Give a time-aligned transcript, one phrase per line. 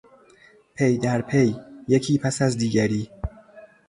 [0.75, 1.55] پی در پی،
[1.87, 3.09] یکی پس از دیگری